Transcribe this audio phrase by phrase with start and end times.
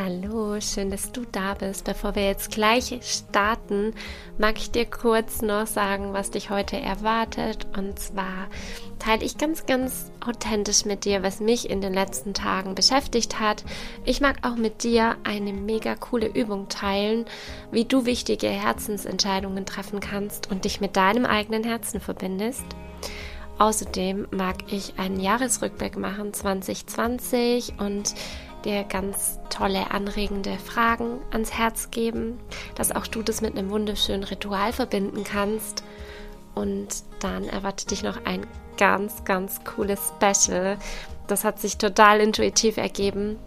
[0.00, 1.84] Hallo, schön, dass du da bist.
[1.84, 3.92] Bevor wir jetzt gleich starten,
[4.38, 7.66] mag ich dir kurz noch sagen, was dich heute erwartet.
[7.76, 8.46] Und zwar
[9.00, 13.64] teile ich ganz, ganz authentisch mit dir, was mich in den letzten Tagen beschäftigt hat.
[14.04, 17.24] Ich mag auch mit dir eine mega coole Übung teilen,
[17.72, 22.66] wie du wichtige Herzensentscheidungen treffen kannst und dich mit deinem eigenen Herzen verbindest.
[23.58, 28.14] Außerdem mag ich einen Jahresrückblick machen 2020 und
[28.64, 32.38] dir ganz tolle, anregende Fragen ans Herz geben,
[32.74, 35.84] dass auch du das mit einem wunderschönen Ritual verbinden kannst.
[36.54, 36.88] Und
[37.20, 40.76] dann erwartet dich noch ein ganz, ganz cooles Special.
[41.26, 43.38] Das hat sich total intuitiv ergeben.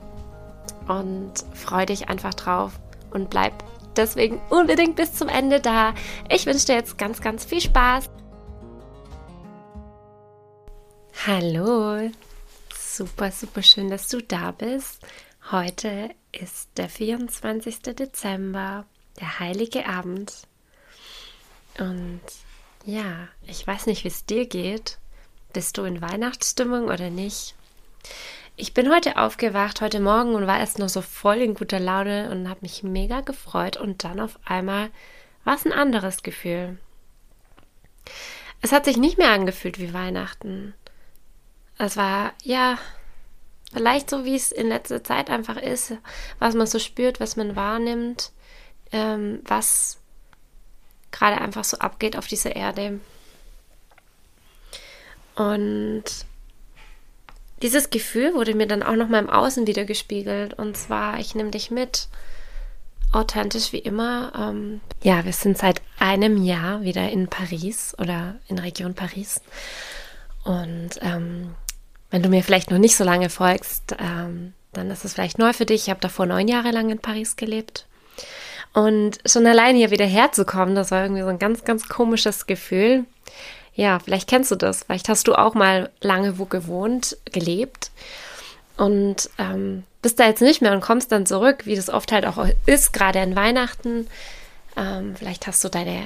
[0.88, 2.80] Und freu dich einfach drauf
[3.12, 3.54] und bleib
[3.96, 5.94] deswegen unbedingt bis zum Ende da.
[6.30, 8.10] Ich wünsche dir jetzt ganz, ganz viel Spaß.
[11.26, 12.10] Hallo,
[12.96, 15.02] super, super schön, dass du da bist.
[15.50, 17.82] Heute ist der 24.
[17.96, 18.86] Dezember,
[19.20, 20.34] der heilige Abend.
[21.80, 22.22] Und
[22.86, 24.98] ja, ich weiß nicht, wie es dir geht.
[25.54, 27.56] Bist du in Weihnachtsstimmung oder nicht?
[28.58, 32.30] Ich bin heute aufgewacht, heute Morgen und war erst noch so voll in guter Laune
[32.30, 34.90] und habe mich mega gefreut und dann auf einmal
[35.44, 36.78] war es ein anderes Gefühl.
[38.62, 40.74] Es hat sich nicht mehr angefühlt wie Weihnachten.
[41.82, 42.78] Es war, ja,
[43.74, 45.94] vielleicht so, wie es in letzter Zeit einfach ist,
[46.38, 48.32] was man so spürt, was man wahrnimmt,
[48.92, 49.98] ähm, was
[51.10, 53.00] gerade einfach so abgeht auf dieser Erde.
[55.36, 56.04] Und
[57.64, 60.54] dieses Gefühl wurde mir dann auch noch mal im Außen wieder gespiegelt.
[60.54, 62.10] Und zwar, ich nehme dich mit,
[63.12, 64.34] authentisch wie immer.
[64.38, 69.42] Ähm, ja, wir sind seit einem Jahr wieder in Paris oder in Region Paris.
[70.44, 71.56] Und ähm,
[72.12, 75.54] wenn du mir vielleicht noch nicht so lange folgst, ähm, dann ist es vielleicht neu
[75.54, 75.84] für dich.
[75.84, 77.88] Ich habe davor neun Jahre lang in Paris gelebt.
[78.74, 83.06] Und schon allein hier wieder herzukommen, das war irgendwie so ein ganz, ganz komisches Gefühl.
[83.74, 84.84] Ja, vielleicht kennst du das.
[84.84, 87.92] Vielleicht hast du auch mal lange wo gewohnt, gelebt
[88.78, 92.26] und ähm, bist da jetzt nicht mehr und kommst dann zurück, wie das oft halt
[92.26, 94.08] auch ist, gerade in Weihnachten.
[94.76, 96.04] Ähm, vielleicht hast du deine,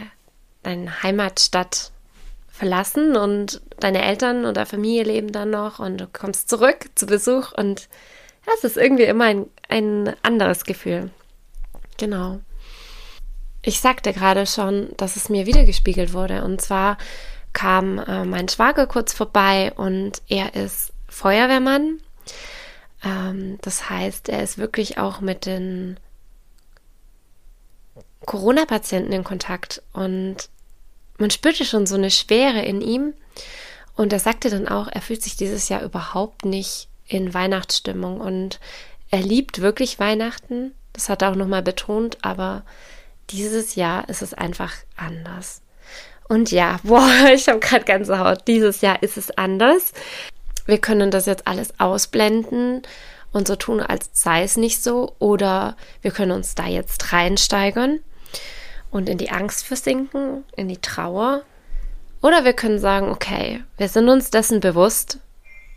[0.63, 1.91] deine Heimatstadt
[2.55, 7.51] verlassen und deine Eltern oder Familie leben dann noch und du kommst zurück zu Besuch
[7.51, 7.89] und
[8.47, 11.09] ja, es ist irgendwie immer ein, ein anderes Gefühl.
[11.97, 12.39] Genau.
[13.61, 16.97] Ich sagte gerade schon, dass es mir wiedergespiegelt wurde und zwar
[17.51, 21.99] kam äh, mein Schwager kurz vorbei und er ist Feuerwehrmann.
[23.03, 25.97] Ähm, das heißt, er ist wirklich auch mit den
[28.25, 30.49] Corona-Patienten in Kontakt und
[31.17, 33.13] man spürte schon so eine Schwere in ihm.
[33.95, 38.59] Und er sagte dann auch, er fühlt sich dieses Jahr überhaupt nicht in Weihnachtsstimmung und
[39.09, 40.73] er liebt wirklich Weihnachten.
[40.91, 42.63] Das hat er auch nochmal betont, aber
[43.29, 45.61] dieses Jahr ist es einfach anders.
[46.27, 48.47] Und ja, boah, ich habe gerade ganze Haut.
[48.47, 49.93] Dieses Jahr ist es anders.
[50.65, 52.81] Wir können das jetzt alles ausblenden
[53.31, 55.15] und so tun, als sei es nicht so.
[55.19, 57.99] Oder wir können uns da jetzt reinsteigern
[58.95, 61.43] und in die Angst versinken, in die Trauer.
[62.21, 65.19] Oder wir können sagen, okay, wir sind uns dessen bewusst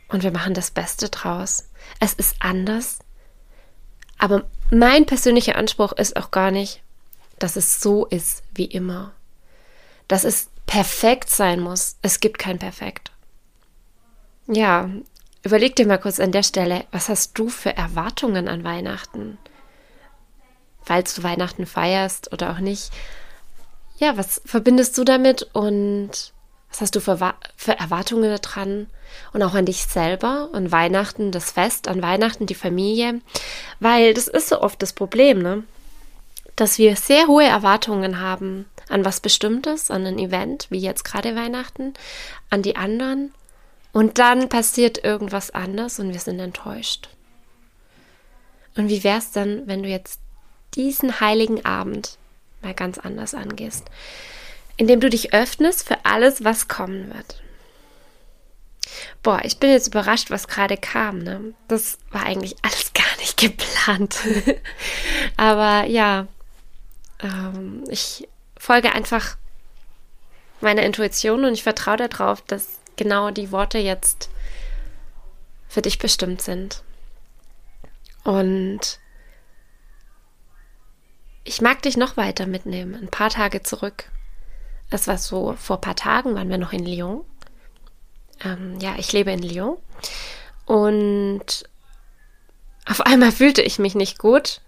[0.09, 1.69] und wir machen das Beste draus.
[1.99, 3.01] Es ist anders.
[4.19, 6.81] Aber mein persönlicher Anspruch ist auch gar nicht,
[7.41, 9.13] dass es so ist wie immer.
[10.07, 11.97] Dass es perfekt sein muss.
[12.03, 13.11] Es gibt kein Perfekt.
[14.47, 14.91] Ja,
[15.43, 19.39] überleg dir mal kurz an der Stelle, was hast du für Erwartungen an Weihnachten?
[20.89, 22.91] Falls du Weihnachten feierst oder auch nicht.
[23.99, 26.33] Ja, was verbindest du damit und
[26.71, 28.87] was hast du für, für Erwartungen daran
[29.35, 33.21] und auch an dich selber, an Weihnachten, das Fest, an Weihnachten, die Familie?
[33.81, 35.65] Weil das ist so oft das Problem, ne?
[36.57, 41.37] Dass wir sehr hohe Erwartungen haben an was Bestimmtes, an ein Event, wie jetzt gerade
[41.37, 41.93] Weihnachten,
[42.49, 43.35] an die anderen.
[43.93, 47.11] Und dann passiert irgendwas anders und wir sind enttäuscht.
[48.75, 50.21] Und wie wäre es dann, wenn du jetzt
[50.75, 52.19] diesen heiligen Abend
[52.63, 53.85] mal ganz anders angehst,
[54.77, 57.43] indem du dich öffnest für alles, was kommen wird.
[59.23, 61.19] Boah, ich bin jetzt überrascht, was gerade kam.
[61.19, 61.55] Ne?
[61.67, 64.19] Das war eigentlich alles gar nicht geplant.
[65.37, 66.27] Aber ja,
[67.21, 68.29] ähm, ich
[68.59, 69.37] folge einfach
[70.61, 74.29] meiner Intuition und ich vertraue darauf, dass genau die Worte jetzt
[75.69, 76.83] für dich bestimmt sind.
[78.25, 78.99] Und
[81.49, 84.05] ich mag dich noch weiter mitnehmen, ein paar Tage zurück.
[84.91, 87.25] Es war so, vor ein paar Tagen waren wir noch in Lyon.
[88.45, 89.79] Ähm, ja, ich lebe in Lyon.
[90.67, 91.65] Und
[92.87, 94.61] auf einmal fühlte ich mich nicht gut.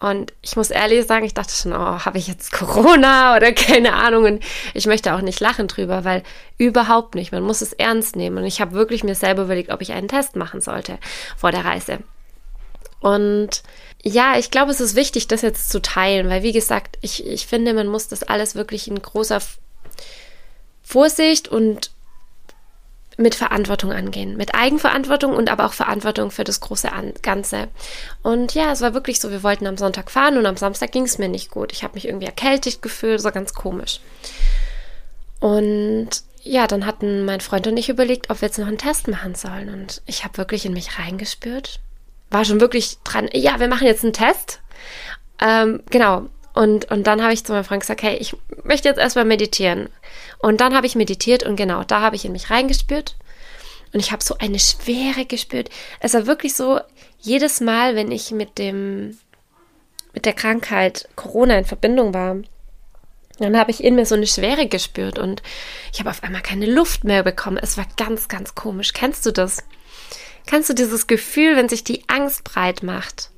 [0.00, 3.94] Und ich muss ehrlich sagen, ich dachte schon, oh, habe ich jetzt Corona oder keine
[3.94, 4.24] Ahnung.
[4.24, 4.44] Und
[4.74, 6.22] ich möchte auch nicht lachen drüber, weil
[6.58, 7.32] überhaupt nicht.
[7.32, 8.38] Man muss es ernst nehmen.
[8.38, 10.98] Und ich habe wirklich mir selber überlegt, ob ich einen Test machen sollte
[11.36, 12.00] vor der Reise.
[13.00, 13.62] Und
[14.02, 17.46] ja, ich glaube, es ist wichtig, das jetzt zu teilen, weil wie gesagt, ich, ich
[17.46, 19.40] finde, man muss das alles wirklich in großer
[20.82, 21.90] Vorsicht und
[23.16, 24.36] mit Verantwortung angehen.
[24.36, 26.88] Mit Eigenverantwortung und aber auch Verantwortung für das große
[27.22, 27.68] Ganze.
[28.22, 31.04] Und ja, es war wirklich so, wir wollten am Sonntag fahren und am Samstag ging
[31.04, 31.72] es mir nicht gut.
[31.72, 34.00] Ich habe mich irgendwie erkältet gefühlt, so ganz komisch.
[35.40, 36.10] Und
[36.42, 39.34] ja, dann hatten mein Freund und ich überlegt, ob wir jetzt noch einen Test machen
[39.34, 39.68] sollen.
[39.68, 41.80] Und ich habe wirklich in mich reingespürt.
[42.32, 44.60] War schon wirklich dran, ja, wir machen jetzt einen Test.
[45.40, 46.28] Ähm, genau.
[46.54, 49.88] Und, und dann habe ich zu meinem Freund gesagt, hey, ich möchte jetzt erstmal meditieren.
[50.38, 53.16] Und dann habe ich meditiert und genau, da habe ich in mich reingespürt.
[53.92, 55.70] Und ich habe so eine Schwere gespürt.
[56.00, 56.80] Es war wirklich so,
[57.20, 59.18] jedes Mal, wenn ich mit dem,
[60.12, 62.36] mit der Krankheit Corona in Verbindung war,
[63.38, 65.42] dann habe ich in mir so eine Schwere gespürt und
[65.92, 67.58] ich habe auf einmal keine Luft mehr bekommen.
[67.60, 68.92] Es war ganz, ganz komisch.
[68.92, 69.64] Kennst du das?
[70.46, 73.30] Kennst du dieses Gefühl, wenn sich die Angst breit macht?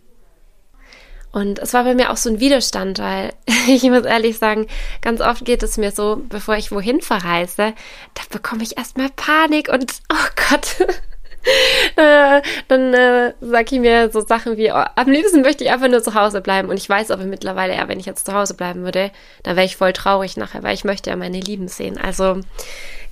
[1.35, 3.33] Und es war bei mir auch so ein Widerstand, weil
[3.67, 4.69] ich muss ehrlich sagen,
[5.01, 7.75] ganz oft geht es mir so, bevor ich wohin verreise,
[8.15, 10.77] da bekomme ich erstmal Panik und oh Gott.
[11.97, 15.89] äh, dann äh, sage ich mir so Sachen wie, oh, am liebsten möchte ich einfach
[15.89, 16.69] nur zu Hause bleiben.
[16.69, 19.11] Und ich weiß aber mittlerweile, ja, wenn ich jetzt zu Hause bleiben würde,
[19.43, 21.99] dann wäre ich voll traurig nachher, weil ich möchte ja meine Lieben sehen.
[21.99, 22.41] Also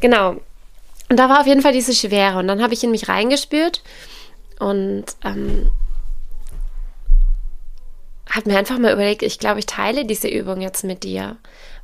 [0.00, 0.36] genau.
[1.12, 2.38] Und da war auf jeden Fall diese Schwere.
[2.38, 3.82] Und dann habe ich in mich reingespürt
[4.59, 5.70] und ähm,
[8.31, 11.37] habe mir einfach mal überlegt, ich glaube, ich teile diese Übung jetzt mit dir,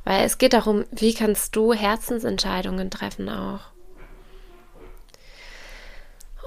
[0.03, 3.59] weil es geht darum, wie kannst du Herzensentscheidungen treffen auch.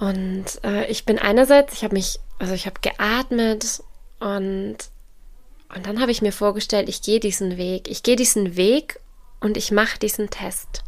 [0.00, 3.80] Und äh, ich bin einerseits, ich habe mich, also ich habe geatmet
[4.18, 4.76] und
[5.72, 8.98] und dann habe ich mir vorgestellt, ich gehe diesen Weg, ich gehe diesen Weg
[9.38, 10.82] und ich mache diesen Test.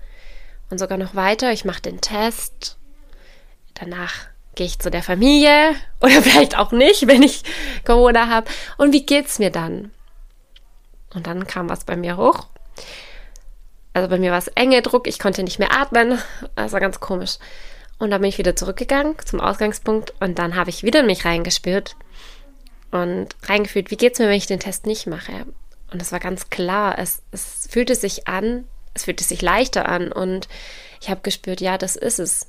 [0.70, 2.76] Und sogar noch weiter, ich mache den Test.
[3.74, 7.42] Danach Gehe ich zu der Familie oder vielleicht auch nicht, wenn ich
[7.84, 8.50] Corona habe?
[8.76, 9.90] Und wie geht's mir dann?
[11.14, 12.46] Und dann kam was bei mir hoch.
[13.92, 16.18] Also bei mir war es enge Druck, ich konnte nicht mehr atmen.
[16.56, 17.38] Das war ganz komisch.
[17.98, 21.24] Und dann bin ich wieder zurückgegangen zum Ausgangspunkt und dann habe ich wieder in mich
[21.24, 21.94] reingespürt
[22.90, 25.46] und reingefühlt, wie geht's mir, wenn ich den Test nicht mache?
[25.92, 30.12] Und es war ganz klar, es, es fühlte sich an, es fühlte sich leichter an
[30.12, 30.48] und
[31.00, 32.46] ich habe gespürt, ja, das ist es.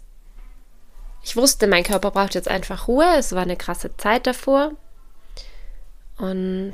[1.24, 3.16] Ich wusste, mein Körper braucht jetzt einfach Ruhe.
[3.18, 4.74] Es war eine krasse Zeit davor.
[6.18, 6.74] Und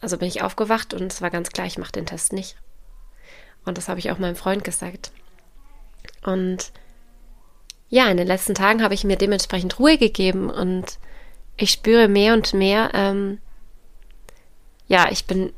[0.00, 2.56] also bin ich aufgewacht und es war ganz klar, ich mache den Test nicht.
[3.64, 5.10] Und das habe ich auch meinem Freund gesagt.
[6.22, 6.72] Und
[7.88, 10.98] ja, in den letzten Tagen habe ich mir dementsprechend Ruhe gegeben und
[11.56, 13.40] ich spüre mehr und mehr, ähm,
[14.86, 15.52] ja, ich bin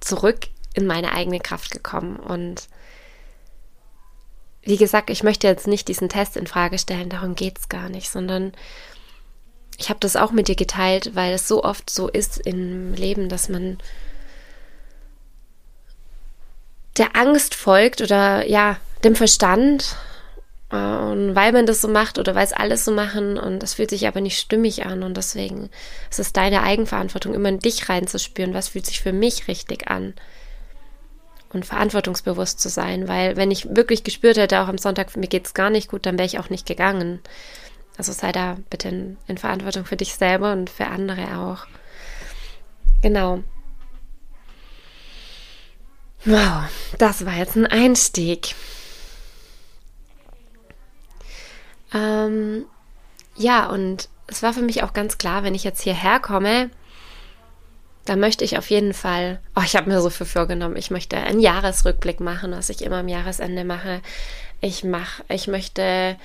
[0.00, 2.68] zurück in meine eigene Kraft gekommen und
[4.64, 7.88] wie gesagt, ich möchte jetzt nicht diesen Test in Frage stellen, darum geht es gar
[7.88, 8.52] nicht, sondern
[9.76, 13.28] ich habe das auch mit dir geteilt, weil es so oft so ist im Leben,
[13.28, 13.78] dass man
[16.96, 19.96] der Angst folgt oder ja, dem Verstand.
[20.70, 23.90] Und weil man das so macht oder weil es alles so machen und das fühlt
[23.90, 25.70] sich aber nicht stimmig an und deswegen
[26.10, 30.14] ist es deine Eigenverantwortung, immer in dich reinzuspüren, was fühlt sich für mich richtig an
[31.54, 35.46] und verantwortungsbewusst zu sein, weil wenn ich wirklich gespürt hätte, auch am Sonntag, mir geht
[35.46, 37.20] es gar nicht gut, dann wäre ich auch nicht gegangen.
[37.96, 41.66] Also sei da bitte in, in Verantwortung für dich selber und für andere auch.
[43.02, 43.42] Genau.
[46.24, 46.64] Wow,
[46.98, 48.54] das war jetzt ein Einstieg.
[51.92, 52.64] Ähm,
[53.36, 56.70] ja, und es war für mich auch ganz klar, wenn ich jetzt hierher komme,
[58.04, 61.16] da möchte ich auf jeden Fall, oh, ich habe mir so viel vorgenommen, ich möchte
[61.16, 64.00] einen Jahresrückblick machen, was ich immer am Jahresende mache.
[64.60, 66.16] Ich mache, ich möchte,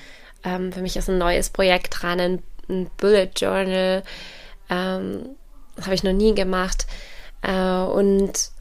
[0.43, 4.03] ähm, für mich ist ein neues Projekt dran, ein, ein Bullet Journal.
[4.69, 5.29] Ähm,
[5.75, 6.86] das habe ich noch nie gemacht.
[7.41, 8.51] Äh, und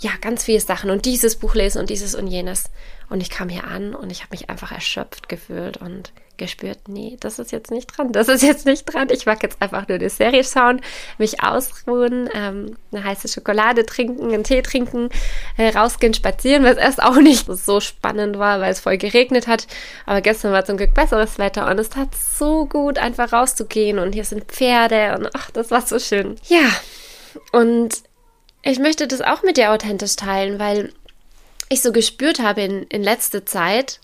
[0.00, 2.70] ja, ganz viele Sachen und dieses Buch lesen und dieses und jenes.
[3.10, 7.16] Und ich kam hier an und ich habe mich einfach erschöpft gefühlt und gespürt, nee,
[7.20, 9.08] das ist jetzt nicht dran, das ist jetzt nicht dran.
[9.10, 10.80] Ich mag jetzt einfach nur eine Serie schauen,
[11.18, 15.10] mich ausruhen, ähm, eine heiße Schokolade trinken, einen Tee trinken,
[15.56, 19.66] äh, rausgehen, spazieren, was erst auch nicht so spannend war, weil es voll geregnet hat.
[20.06, 24.14] Aber gestern war zum Glück besseres Wetter und es tat so gut, einfach rauszugehen und
[24.14, 26.36] hier sind Pferde und ach, das war so schön.
[26.48, 26.70] Ja,
[27.52, 28.02] und
[28.62, 30.92] ich möchte das auch mit dir authentisch teilen, weil
[31.68, 34.00] ich so gespürt habe in, in letzter Zeit,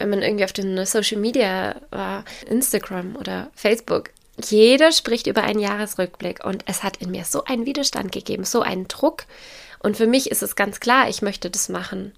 [0.00, 4.10] wenn man irgendwie auf den Social Media war, Instagram oder Facebook,
[4.42, 8.62] jeder spricht über einen Jahresrückblick und es hat in mir so einen Widerstand gegeben, so
[8.62, 9.24] einen Druck.
[9.80, 12.12] Und für mich ist es ganz klar, ich möchte das machen.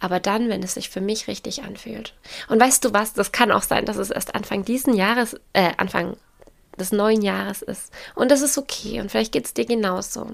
[0.00, 2.14] Aber dann, wenn es sich für mich richtig anfühlt.
[2.48, 5.72] Und weißt du was, das kann auch sein, dass es erst Anfang diesen Jahres, äh,
[5.76, 6.16] Anfang
[6.78, 7.92] des neuen Jahres ist.
[8.14, 9.00] Und das ist okay.
[9.00, 10.32] Und vielleicht geht es dir genauso.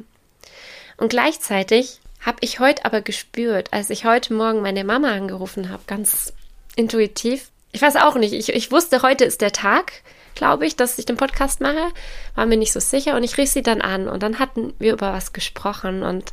[0.97, 5.83] Und gleichzeitig habe ich heute aber gespürt, als ich heute Morgen meine Mama angerufen habe,
[5.87, 6.33] ganz
[6.81, 7.51] intuitiv.
[7.73, 9.93] Ich weiß auch nicht, ich, ich wusste, heute ist der Tag,
[10.35, 11.93] glaube ich, dass ich den Podcast mache.
[12.35, 14.93] War mir nicht so sicher und ich rief sie dann an und dann hatten wir
[14.93, 16.33] über was gesprochen und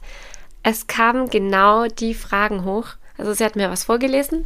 [0.64, 2.88] es kamen genau die Fragen hoch.
[3.18, 4.46] Also sie hat mir was vorgelesen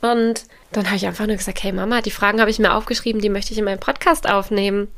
[0.00, 3.20] und dann habe ich einfach nur gesagt, hey Mama, die Fragen habe ich mir aufgeschrieben,
[3.20, 4.88] die möchte ich in meinem Podcast aufnehmen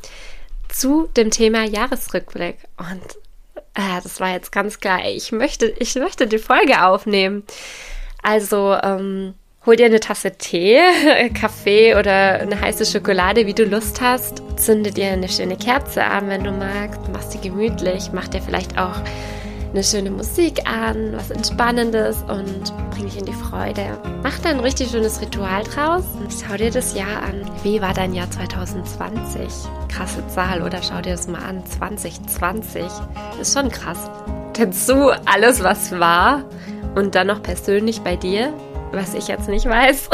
[0.68, 2.56] zu dem Thema Jahresrückblick.
[2.76, 3.02] Und
[3.74, 7.42] äh, das war jetzt ganz klar, ich möchte, ich möchte die Folge aufnehmen.
[8.22, 10.80] Also ähm, hol dir eine Tasse Tee,
[11.34, 14.42] Kaffee oder eine heiße Schokolade, wie du Lust hast.
[14.56, 17.00] Zünde dir eine schöne Kerze an, wenn du magst.
[17.12, 18.96] Machst die gemütlich, mach dir vielleicht auch
[19.72, 23.98] eine schöne Musik an, was Entspannendes und bring dich in die Freude.
[24.22, 27.50] Mach da ein richtig schönes Ritual draus und schau dir das Jahr an.
[27.62, 29.46] Wie war dein Jahr 2020?
[29.88, 30.80] Krasse Zahl, oder?
[30.82, 31.64] Schau dir das mal an.
[31.64, 32.82] 2020.
[33.40, 34.10] Ist schon krass.
[34.86, 36.44] Du alles, was war?
[36.94, 38.52] Und dann noch persönlich bei dir,
[38.92, 40.10] was ich jetzt nicht weiß.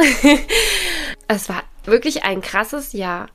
[1.28, 3.28] es war wirklich ein krasses Jahr.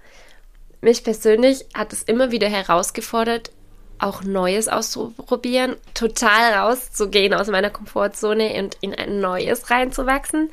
[0.81, 3.51] Mich persönlich hat es immer wieder herausgefordert,
[3.99, 10.49] auch Neues auszuprobieren, total rauszugehen aus meiner Komfortzone und in ein Neues reinzuwachsen,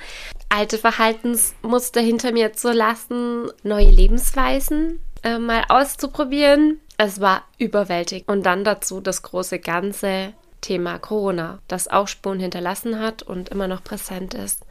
[0.49, 6.81] alte Verhaltensmuster hinter mir zu lassen, neue Lebensweisen äh, mal auszuprobieren.
[6.97, 8.29] Es war überwältigend.
[8.29, 13.69] Und dann dazu das große Ganze Thema Corona, das auch Spuren hinterlassen hat und immer
[13.69, 14.65] noch präsent ist.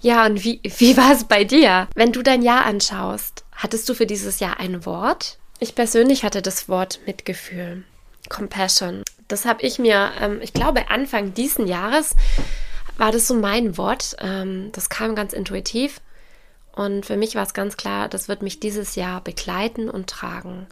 [0.00, 1.88] Ja, und wie, wie war es bei dir?
[1.94, 5.38] Wenn du dein Jahr anschaust, hattest du für dieses Jahr ein Wort?
[5.58, 7.84] Ich persönlich hatte das Wort Mitgefühl.
[8.28, 9.02] Compassion.
[9.28, 12.16] Das habe ich mir, ähm, ich glaube, Anfang diesen Jahres
[12.96, 14.16] war das so mein Wort.
[14.20, 16.00] Ähm, das kam ganz intuitiv.
[16.72, 20.66] Und für mich war es ganz klar, das wird mich dieses Jahr begleiten und tragen.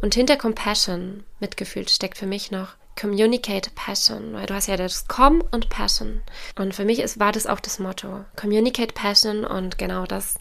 [0.00, 2.68] Und hinter Compassion, Mitgefühl, steckt für mich noch
[3.00, 6.20] Communicate Passion, weil du hast ja das Com und Passion.
[6.58, 8.26] Und für mich ist, war das auch das Motto.
[8.36, 10.34] Communicate Passion und genau das,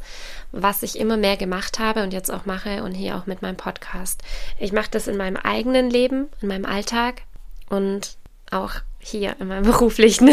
[0.51, 3.55] was ich immer mehr gemacht habe und jetzt auch mache und hier auch mit meinem
[3.55, 4.23] Podcast.
[4.57, 7.21] Ich mache das in meinem eigenen Leben, in meinem Alltag
[7.69, 8.17] und
[8.51, 10.29] auch hier in meinem beruflichen.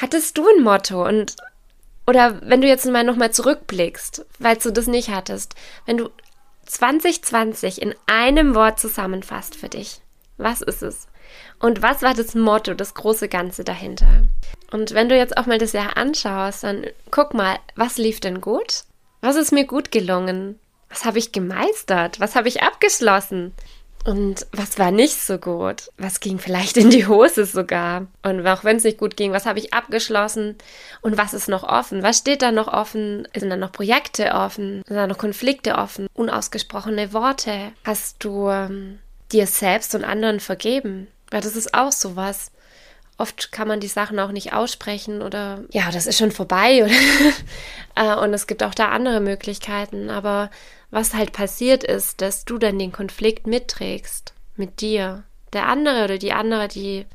[0.00, 1.36] Hattest du ein Motto und
[2.08, 5.54] oder wenn du jetzt mal nochmal zurückblickst, weil du das nicht hattest,
[5.86, 6.08] wenn du
[6.66, 10.00] 2020 in einem Wort zusammenfasst für dich,
[10.38, 11.08] was ist es?
[11.58, 14.24] Und was war das Motto, das große Ganze dahinter?
[14.70, 18.40] Und wenn du jetzt auch mal das Jahr anschaust, dann guck mal, was lief denn
[18.40, 18.84] gut?
[19.20, 20.58] Was ist mir gut gelungen?
[20.88, 22.20] Was habe ich gemeistert?
[22.20, 23.52] Was habe ich abgeschlossen?
[24.04, 25.90] Und was war nicht so gut?
[25.98, 28.06] Was ging vielleicht in die Hose sogar?
[28.22, 30.56] Und auch wenn es nicht gut ging, was habe ich abgeschlossen?
[31.02, 32.02] Und was ist noch offen?
[32.02, 33.28] Was steht da noch offen?
[33.36, 34.82] Sind da noch Projekte offen?
[34.86, 36.06] Sind da noch Konflikte offen?
[36.14, 37.72] Unausgesprochene Worte?
[37.84, 38.98] Hast du ähm,
[39.32, 41.08] dir selbst und anderen vergeben.
[41.30, 42.50] Weil das ist auch sowas.
[43.16, 46.84] Oft kann man die Sachen auch nicht aussprechen oder ja, das ist schon vorbei.
[46.84, 46.92] Oder
[47.96, 50.08] äh, und es gibt auch da andere Möglichkeiten.
[50.08, 50.50] Aber
[50.90, 55.24] was halt passiert ist, dass du dann den Konflikt mitträgst mit dir.
[55.52, 57.06] Der andere oder die andere, die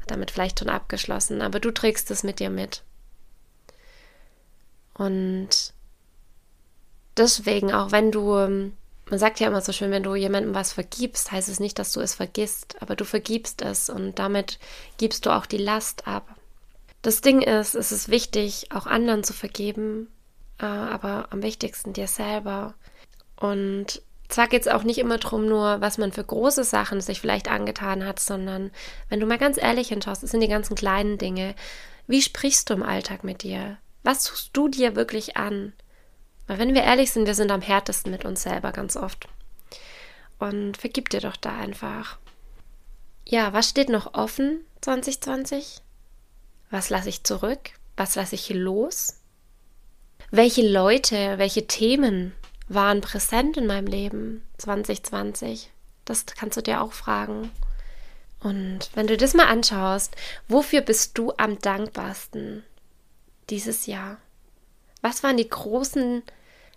[0.00, 2.82] hat damit vielleicht schon abgeschlossen, aber du trägst es mit dir mit.
[4.94, 5.72] Und
[7.16, 8.76] deswegen, auch wenn du ähm,
[9.12, 11.92] man sagt ja immer so schön, wenn du jemandem was vergibst, heißt es nicht, dass
[11.92, 14.58] du es vergisst, aber du vergibst es und damit
[14.96, 16.34] gibst du auch die Last ab.
[17.02, 20.08] Das Ding ist, es ist wichtig, auch anderen zu vergeben,
[20.58, 22.72] äh, aber am wichtigsten dir selber.
[23.36, 24.00] Und
[24.30, 27.50] zwar geht es auch nicht immer darum, nur was man für große Sachen sich vielleicht
[27.50, 28.70] angetan hat, sondern
[29.10, 31.54] wenn du mal ganz ehrlich hinschaust, es sind die ganzen kleinen Dinge.
[32.06, 33.76] Wie sprichst du im Alltag mit dir?
[34.04, 35.74] Was tust du dir wirklich an?
[36.46, 39.28] Weil wenn wir ehrlich sind, wir sind am härtesten mit uns selber ganz oft.
[40.38, 42.18] Und vergib dir doch da einfach.
[43.24, 45.80] Ja, was steht noch offen 2020?
[46.70, 47.70] Was lasse ich zurück?
[47.96, 49.20] Was lasse ich los?
[50.30, 52.32] Welche Leute, welche Themen
[52.68, 55.70] waren präsent in meinem Leben 2020?
[56.04, 57.52] Das kannst du dir auch fragen.
[58.40, 60.16] Und wenn du das mal anschaust,
[60.48, 62.64] wofür bist du am dankbarsten
[63.50, 64.16] dieses Jahr?
[65.02, 66.22] Was waren die großen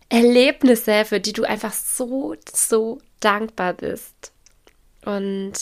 [0.09, 4.33] Erlebnisse, für die du einfach so, so dankbar bist?
[5.05, 5.53] Und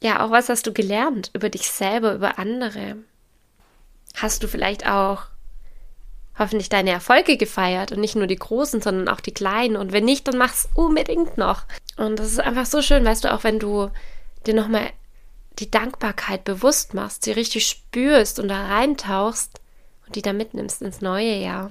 [0.00, 2.96] ja, auch was hast du gelernt über dich selber, über andere?
[4.22, 5.24] hast du vielleicht auch
[6.38, 9.76] hoffentlich deine Erfolge gefeiert und nicht nur die großen, sondern auch die kleinen.
[9.76, 11.64] Und wenn nicht, dann mach's unbedingt noch.
[11.96, 13.90] Und das ist einfach so schön, weißt du, auch wenn du
[14.46, 14.90] dir nochmal
[15.58, 19.60] die Dankbarkeit bewusst machst, sie richtig spürst und da reintauchst
[20.08, 21.70] und die da mitnimmst ins neue Jahr.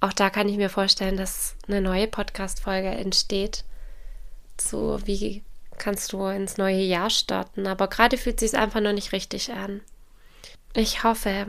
[0.00, 3.64] Auch da kann ich mir vorstellen, dass eine neue Podcast-Folge entsteht.
[4.60, 5.42] So, wie
[5.78, 7.66] kannst du ins neue Jahr starten?
[7.66, 9.80] Aber gerade fühlt es sich einfach noch nicht richtig an.
[10.74, 11.46] Ich hoffe,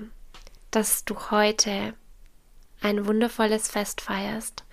[0.72, 1.94] dass du heute
[2.82, 4.64] ein wundervolles Fest feierst.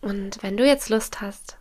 [0.00, 1.58] Und wenn du jetzt Lust hast,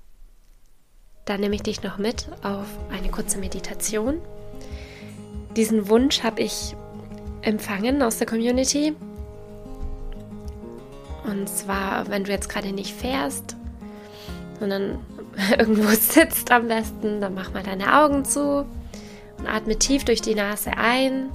[1.25, 4.22] dann nehme ich dich noch mit auf eine kurze Meditation.
[5.58, 6.75] Diesen Wunsch habe ich
[7.41, 8.96] empfangen aus der Community.
[11.25, 13.56] Und zwar, wenn du jetzt gerade nicht fährst,
[14.60, 15.00] sondern
[15.58, 18.65] irgendwo sitzt am besten, dann mach mal deine Augen zu
[19.38, 21.29] und atme tief durch die Nase ein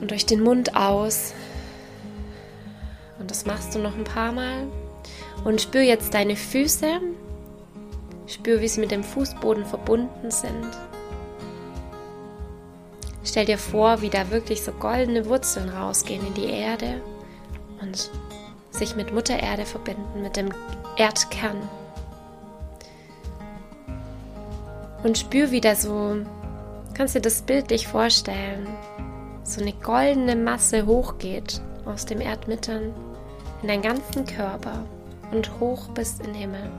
[0.00, 1.34] und durch den Mund aus.
[3.18, 4.66] Und das machst du noch ein paar Mal.
[5.44, 7.00] Und spür jetzt deine Füße.
[8.26, 10.68] Spür, wie sie mit dem Fußboden verbunden sind.
[13.28, 17.02] Stell dir vor, wie da wirklich so goldene Wurzeln rausgehen in die Erde
[17.82, 18.10] und
[18.70, 20.48] sich mit Mutter Erde verbinden, mit dem
[20.96, 21.58] Erdkern.
[25.02, 26.16] Und spür wieder so,
[26.94, 28.66] kannst dir das Bild vorstellen,
[29.44, 32.94] so eine goldene Masse hochgeht aus dem Erdmittern
[33.60, 34.86] in deinen ganzen Körper
[35.32, 36.70] und hoch bis in den Himmel.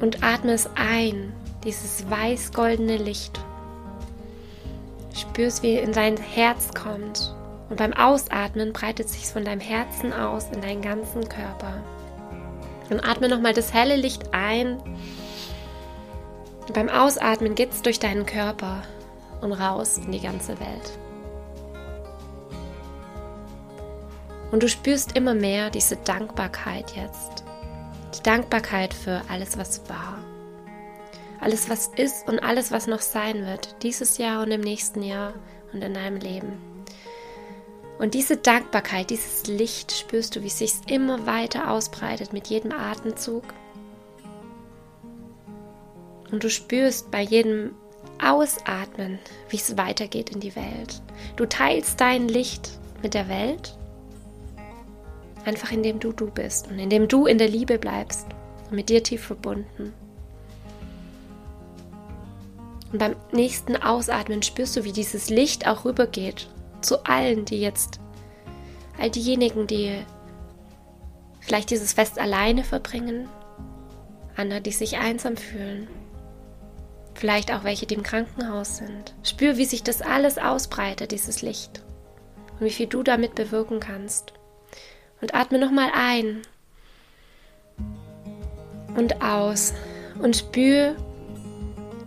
[0.00, 3.38] Und atme es ein, dieses weiß-goldene Licht.
[5.32, 7.34] Spürst, wie in dein Herz kommt.
[7.70, 11.82] Und beim Ausatmen breitet sich von deinem Herzen aus in deinen ganzen Körper.
[12.90, 14.76] Und atme nochmal das helle Licht ein.
[16.66, 18.82] Und beim Ausatmen geht es durch deinen Körper
[19.40, 20.98] und raus in die ganze Welt.
[24.50, 27.42] Und du spürst immer mehr diese Dankbarkeit jetzt.
[28.18, 30.18] Die Dankbarkeit für alles, was war.
[31.42, 33.82] Alles, was ist und alles, was noch sein wird.
[33.82, 35.34] Dieses Jahr und im nächsten Jahr
[35.72, 36.52] und in deinem Leben.
[37.98, 42.70] Und diese Dankbarkeit, dieses Licht spürst du, wie es sich immer weiter ausbreitet mit jedem
[42.70, 43.42] Atemzug.
[46.30, 47.74] Und du spürst bei jedem
[48.22, 51.02] Ausatmen, wie es weitergeht in die Welt.
[51.34, 52.70] Du teilst dein Licht
[53.02, 53.76] mit der Welt,
[55.44, 58.28] einfach indem du du bist und indem du in der Liebe bleibst
[58.70, 59.92] und mit dir tief verbunden.
[62.92, 66.48] Und beim nächsten Ausatmen spürst du, wie dieses Licht auch rübergeht
[66.82, 68.00] zu allen, die jetzt,
[68.98, 70.04] all diejenigen, die
[71.40, 73.28] vielleicht dieses Fest alleine verbringen,
[74.36, 75.88] andere, die sich einsam fühlen
[77.14, 79.14] Vielleicht auch welche, die im Krankenhaus sind.
[79.22, 81.82] Spür, wie sich das alles ausbreitet, dieses Licht.
[82.58, 84.32] Und wie viel du damit bewirken kannst.
[85.20, 86.42] Und atme nochmal ein.
[88.96, 89.74] Und aus.
[90.20, 90.96] Und spür,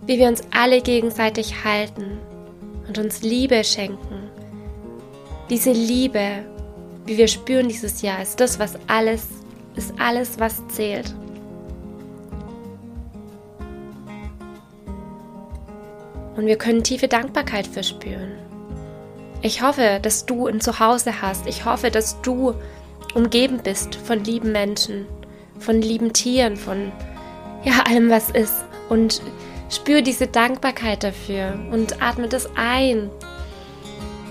[0.06, 2.18] wie wir uns alle gegenseitig halten
[2.86, 4.30] und uns Liebe schenken.
[5.50, 6.44] Diese Liebe,
[7.04, 9.26] wie wir spüren dieses Jahr, ist das, was alles,
[9.76, 11.14] ist alles, was zählt.
[16.36, 18.32] und wir können tiefe Dankbarkeit verspüren.
[19.42, 21.46] Ich hoffe, dass du ein Zuhause hast.
[21.46, 22.54] Ich hoffe, dass du
[23.14, 25.06] umgeben bist von lieben Menschen,
[25.58, 26.92] von lieben Tieren, von
[27.64, 28.64] ja, allem, was ist.
[28.88, 29.22] Und
[29.70, 33.10] spür diese Dankbarkeit dafür und atme das ein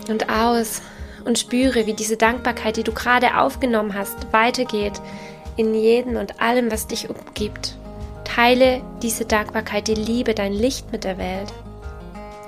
[0.10, 0.82] und aus
[1.26, 5.02] und spüre, wie diese Dankbarkeit, die du gerade aufgenommen hast, weitergeht
[5.58, 7.76] in jedem und allem, was dich umgibt.
[8.24, 11.52] Teile diese Dankbarkeit, die Liebe, dein Licht mit der Welt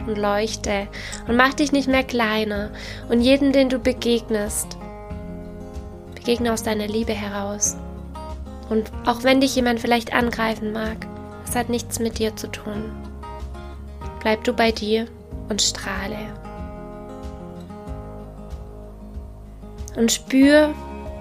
[0.05, 0.87] und leuchte
[1.27, 2.71] und mach dich nicht mehr kleiner.
[3.09, 4.77] Und jeden, den du begegnest,
[6.15, 7.77] begegne aus deiner Liebe heraus.
[8.69, 11.07] Und auch wenn dich jemand vielleicht angreifen mag,
[11.57, 12.91] hat nichts mit dir zu tun.
[14.19, 15.07] Bleib du bei dir
[15.49, 16.17] und strahle.
[19.95, 20.73] Und spür,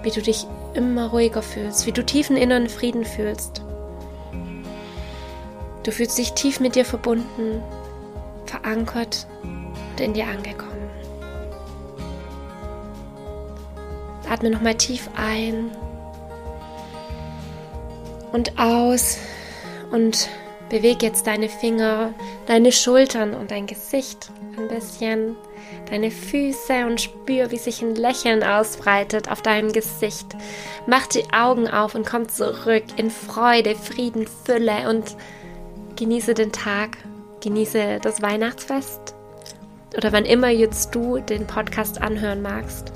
[0.03, 3.63] wie du dich immer ruhiger fühlst, wie du tiefen inneren Frieden fühlst.
[5.83, 7.63] Du fühlst dich tief mit dir verbunden
[8.45, 10.89] verankert und in dir angekommen.
[14.29, 15.71] Atme nochmal tief ein
[18.33, 19.17] und aus
[19.91, 20.29] und
[20.69, 22.13] bewege jetzt deine Finger,
[22.45, 25.35] deine Schultern und dein Gesicht ein bisschen,
[25.89, 30.27] deine Füße und spür, wie sich ein Lächeln ausbreitet auf deinem Gesicht.
[30.87, 35.15] Mach die Augen auf und komm zurück in Freude, Frieden, Fülle und
[35.95, 36.97] genieße den Tag
[37.41, 39.13] Genieße das Weihnachtsfest
[39.95, 42.91] oder wann immer jetzt du den Podcast anhören magst.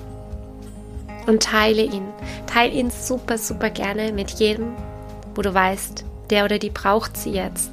[1.27, 2.07] Und teile ihn.
[2.47, 4.73] Teile ihn super, super gerne mit jedem,
[5.35, 7.71] wo du weißt, der oder die braucht sie jetzt,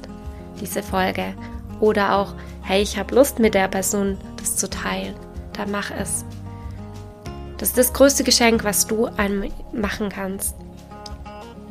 [0.61, 1.33] diese Folge.
[1.79, 5.15] Oder auch, hey, ich habe Lust mit der Person das zu teilen.
[5.53, 6.25] Dann mach es.
[7.57, 10.55] Das ist das größte Geschenk, was du einem machen kannst.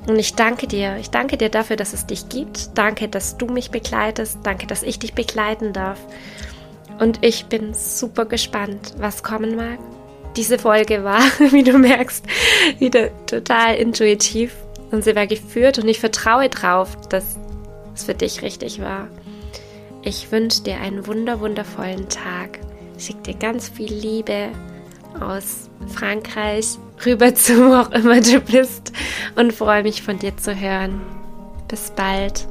[0.07, 0.97] Und ich danke dir.
[0.97, 2.77] Ich danke dir dafür, dass es dich gibt.
[2.77, 4.39] Danke, dass du mich begleitest.
[4.43, 5.99] Danke, dass ich dich begleiten darf.
[6.99, 9.79] Und ich bin super gespannt, was kommen mag.
[10.37, 11.21] Diese Folge war,
[11.51, 12.25] wie du merkst,
[12.79, 14.55] wieder total intuitiv
[14.91, 17.37] und sie war geführt und ich vertraue drauf, dass
[17.95, 19.09] es für dich richtig war.
[20.03, 22.61] Ich wünsche dir einen wunder wundervollen Tag.
[22.97, 24.49] Ich schicke dir ganz viel Liebe
[25.21, 28.93] aus Frankreich rüber zu wo auch immer du bist
[29.37, 31.01] und freue mich von dir zu hören.
[31.69, 32.47] Bis bald.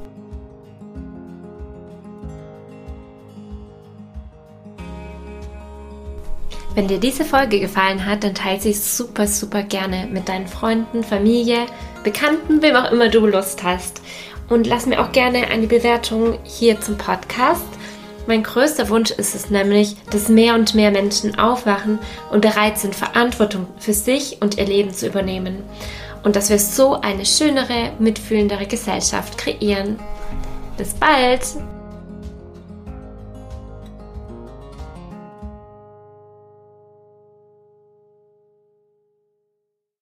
[6.76, 11.04] Wenn dir diese Folge gefallen hat, dann teile sie super, super gerne mit deinen Freunden,
[11.04, 11.66] Familie,
[12.08, 14.02] Bekannten, wem auch immer du Lust hast.
[14.48, 17.68] Und lass mir auch gerne eine Bewertung hier zum Podcast.
[18.28, 22.00] Mein größter Wunsch ist es nämlich, dass mehr und mehr Menschen aufwachen
[22.32, 25.64] und bereit sind, Verantwortung für sich und ihr Leben zu übernehmen.
[26.24, 30.00] Und dass wir so eine schönere, mitfühlendere Gesellschaft kreieren.
[30.78, 31.42] Bis bald!